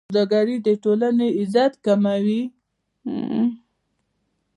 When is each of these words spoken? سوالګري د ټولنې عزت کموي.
سوالګري 0.13 0.57
د 0.65 0.69
ټولنې 0.83 1.27
عزت 1.39 1.73
کموي. 1.85 2.41